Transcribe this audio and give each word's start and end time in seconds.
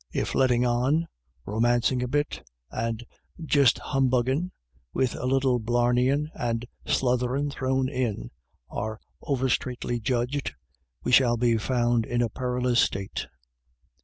If" 0.11 0.33
lettin' 0.33 0.65
on,"" 0.65 1.07
romancing 1.45 2.01
a 2.01 2.07
bit," 2.07 2.41
and" 2.71 3.05
just 3.55 3.77
humbugging" 3.77 4.51
with 4.95 5.13
a 5.13 5.27
little 5.27 5.59
blarneying 5.59 6.25
and 6.33 6.65
sluthering 6.87 7.51
thrown 7.51 7.87
in, 7.87 8.31
are 8.67 8.99
over 9.21 9.47
straitly 9.47 9.99
judged, 9.99 10.55
we 11.03 11.11
shall 11.11 11.37
be 11.37 11.55
found 11.59 12.07
in 12.07 12.23
a 12.23 12.29
parlous 12.29 12.79
state. 12.79 13.27